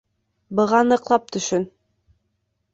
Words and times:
Быға 0.59 0.79
ныҡлап 0.87 1.29
төшөн! 1.37 1.71